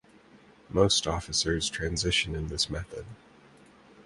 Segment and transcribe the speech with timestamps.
[0.71, 3.05] Most officers transition in this method.